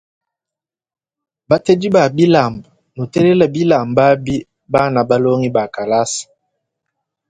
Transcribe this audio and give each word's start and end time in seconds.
Batedi 1.49 1.87
ba 1.95 2.03
bilamba 2.17 2.67
mutelela 2.95 3.45
bilamba 3.55 4.03
bi 4.25 4.35
bana 4.71 4.99
balongiba 5.09 5.63
kalasa. 5.75 6.25